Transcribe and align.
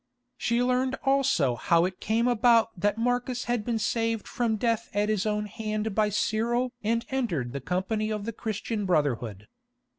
She 0.35 0.63
learned 0.63 0.95
also 1.03 1.53
how 1.53 1.85
it 1.85 1.99
came 1.99 2.27
about 2.27 2.71
that 2.75 2.97
Marcus 2.97 3.43
had 3.43 3.63
been 3.63 3.77
saved 3.77 4.27
from 4.27 4.55
death 4.55 4.89
at 4.95 5.09
his 5.09 5.27
own 5.27 5.45
hand 5.45 5.93
by 5.93 6.09
Cyril 6.09 6.73
and 6.83 7.05
entered 7.09 7.51
the 7.53 7.61
company 7.61 8.09
of 8.09 8.25
the 8.25 8.33
Christian 8.33 8.87
brotherhood. 8.87 9.47